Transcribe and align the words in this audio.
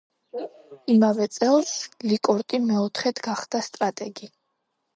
იმავე 0.93 1.27
წელს 1.35 1.75
ლიკორტი 2.13 2.63
მეოთხედ 2.65 3.25
გახდა 3.29 3.65
სტრატეგი. 3.71 4.35